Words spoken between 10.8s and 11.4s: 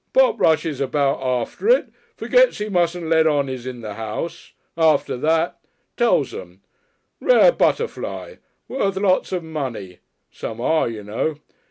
you know.